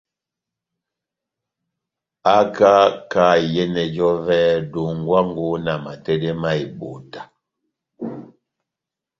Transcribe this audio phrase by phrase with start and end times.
[2.25, 2.71] Haka
[3.11, 4.37] kahá iyɛnɛ j'ɔvɛ
[4.71, 7.21] dongwango na matɛdɛ ma ebota.